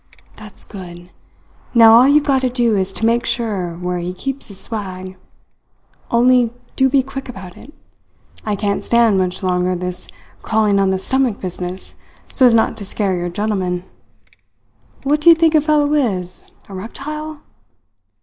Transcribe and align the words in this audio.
"That's 0.35 0.63
good! 0.63 1.11
Now 1.75 1.93
all 1.93 2.07
you've 2.07 2.23
got 2.23 2.41
to 2.41 2.49
do 2.49 2.75
is 2.75 2.91
to 2.93 3.05
make 3.05 3.23
sure 3.23 3.77
where 3.77 3.99
he 3.99 4.15
keeps 4.15 4.47
his 4.47 4.59
swag. 4.59 5.15
Only 6.09 6.51
do 6.75 6.89
be 6.89 7.03
quick 7.03 7.29
about 7.29 7.55
it! 7.55 7.71
I 8.43 8.55
can't 8.55 8.83
stand 8.83 9.19
much 9.19 9.43
longer 9.43 9.75
this 9.75 10.07
crawling 10.41 10.79
on 10.79 10.89
the 10.89 10.97
stomach 10.97 11.39
business 11.39 11.99
so 12.31 12.47
as 12.47 12.55
not 12.55 12.77
to 12.77 12.83
scare 12.83 13.15
your 13.15 13.29
gentleman. 13.29 13.83
What 15.03 15.21
do 15.21 15.29
you 15.29 15.35
think 15.35 15.53
a 15.53 15.61
fellow 15.61 15.93
is 15.93 16.45
a 16.67 16.73
reptile?" 16.73 17.41